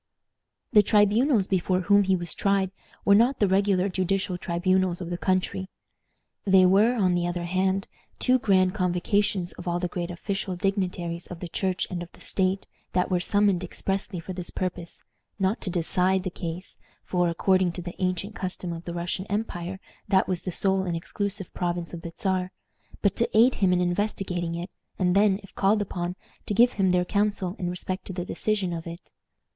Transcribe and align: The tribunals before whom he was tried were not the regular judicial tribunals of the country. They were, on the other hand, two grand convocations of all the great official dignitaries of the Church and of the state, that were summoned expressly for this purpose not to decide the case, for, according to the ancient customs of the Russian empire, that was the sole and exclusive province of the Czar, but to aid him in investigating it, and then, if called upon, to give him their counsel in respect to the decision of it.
The 0.73 0.81
tribunals 0.81 1.45
before 1.45 1.81
whom 1.81 2.05
he 2.05 2.15
was 2.15 2.33
tried 2.33 2.71
were 3.05 3.13
not 3.13 3.37
the 3.37 3.47
regular 3.47 3.87
judicial 3.87 4.35
tribunals 4.35 4.99
of 4.99 5.11
the 5.11 5.17
country. 5.19 5.69
They 6.43 6.65
were, 6.65 6.95
on 6.95 7.13
the 7.13 7.27
other 7.27 7.43
hand, 7.43 7.87
two 8.17 8.39
grand 8.39 8.73
convocations 8.73 9.51
of 9.53 9.67
all 9.67 9.77
the 9.79 9.87
great 9.87 10.09
official 10.09 10.55
dignitaries 10.55 11.27
of 11.27 11.39
the 11.39 11.47
Church 11.49 11.85
and 11.91 12.01
of 12.01 12.11
the 12.13 12.19
state, 12.19 12.65
that 12.93 13.11
were 13.11 13.19
summoned 13.19 13.63
expressly 13.63 14.19
for 14.19 14.33
this 14.33 14.49
purpose 14.49 15.03
not 15.37 15.61
to 15.61 15.69
decide 15.69 16.23
the 16.23 16.31
case, 16.31 16.79
for, 17.05 17.29
according 17.29 17.71
to 17.73 17.83
the 17.83 17.93
ancient 18.01 18.33
customs 18.33 18.73
of 18.77 18.85
the 18.85 18.95
Russian 18.95 19.27
empire, 19.27 19.79
that 20.07 20.27
was 20.27 20.41
the 20.41 20.51
sole 20.51 20.81
and 20.81 20.97
exclusive 20.97 21.53
province 21.53 21.93
of 21.93 22.01
the 22.01 22.11
Czar, 22.17 22.51
but 23.03 23.15
to 23.17 23.29
aid 23.37 23.53
him 23.61 23.71
in 23.71 23.79
investigating 23.79 24.55
it, 24.55 24.71
and 24.97 25.15
then, 25.15 25.39
if 25.43 25.53
called 25.53 25.79
upon, 25.79 26.15
to 26.47 26.55
give 26.55 26.71
him 26.71 26.89
their 26.89 27.05
counsel 27.05 27.55
in 27.59 27.69
respect 27.69 28.05
to 28.05 28.13
the 28.13 28.25
decision 28.25 28.73
of 28.73 28.87
it. 28.87 29.11